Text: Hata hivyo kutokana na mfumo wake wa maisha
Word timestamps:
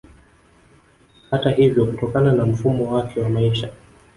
Hata 1.31 1.49
hivyo 1.51 1.85
kutokana 1.85 2.31
na 2.33 2.45
mfumo 2.45 2.93
wake 2.95 3.19
wa 3.21 3.29
maisha 3.29 3.71